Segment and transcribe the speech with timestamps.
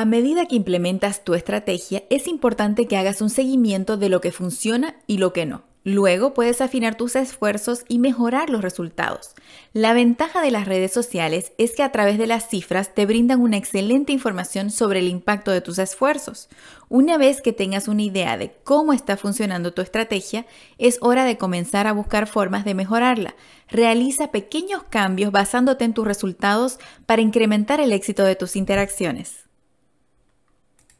[0.00, 4.32] A medida que implementas tu estrategia, es importante que hagas un seguimiento de lo que
[4.32, 5.64] funciona y lo que no.
[5.84, 9.34] Luego puedes afinar tus esfuerzos y mejorar los resultados.
[9.74, 13.42] La ventaja de las redes sociales es que a través de las cifras te brindan
[13.42, 16.48] una excelente información sobre el impacto de tus esfuerzos.
[16.88, 20.46] Una vez que tengas una idea de cómo está funcionando tu estrategia,
[20.78, 23.34] es hora de comenzar a buscar formas de mejorarla.
[23.68, 29.49] Realiza pequeños cambios basándote en tus resultados para incrementar el éxito de tus interacciones.